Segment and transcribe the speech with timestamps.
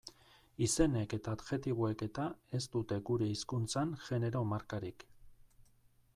[0.67, 2.25] Izenek eta adjektiboek eta
[2.61, 5.07] ez dute gure hizkuntzan genero markarik.